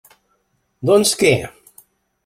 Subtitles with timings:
[0.91, 1.33] Doncs què?